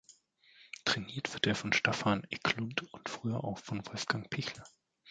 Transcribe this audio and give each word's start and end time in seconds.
Trainiert 0.83 1.31
wird 1.35 1.45
er 1.45 1.53
von 1.53 1.73
Staffan 1.73 2.25
Eklund 2.31 2.91
und 2.91 3.07
früher 3.07 3.43
auch 3.43 3.59
von 3.59 3.85
Wolfgang 3.85 4.27
Pichler. 4.31 4.63